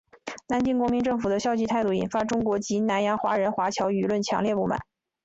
[0.47, 4.79] 南京国民政府的消极态度引发中国及南洋华人华侨舆论强烈不满。